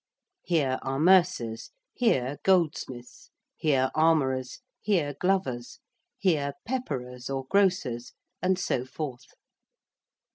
[0.45, 5.77] Here are mercers; here goldsmiths; here armourers; here glovers;
[6.17, 9.27] here pepperers or grocers; and so forth.